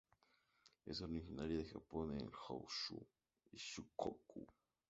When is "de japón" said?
1.59-2.17